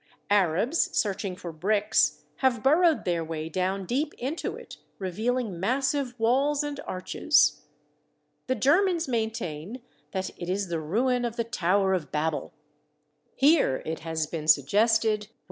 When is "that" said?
10.11-10.31